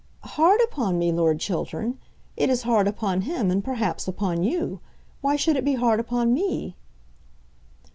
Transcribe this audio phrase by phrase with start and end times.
[0.23, 1.99] "Hard upon me, Lord Chiltern!
[2.35, 4.79] It is hard upon him, and, perhaps, upon you.
[5.21, 6.75] Why should it be hard upon me?"